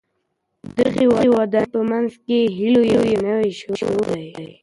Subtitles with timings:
[0.75, 1.05] د دغي
[1.35, 4.29] ودانۍ په مابينځ کي د هیلو یو نوی شور دی.